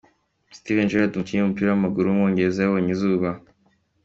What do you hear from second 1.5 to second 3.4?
w’amaguru w’umwongereza yabonye izuba.